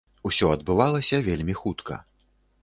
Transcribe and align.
Усё 0.29 0.47
адбывалася 0.53 1.19
вельмі 1.29 1.57
хутка. 1.61 2.01